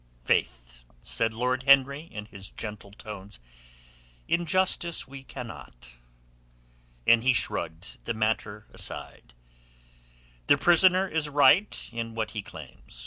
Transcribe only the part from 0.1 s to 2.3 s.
"Faith," said Lord Henry in